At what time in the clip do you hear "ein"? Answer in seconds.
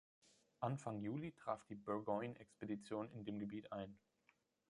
3.71-3.99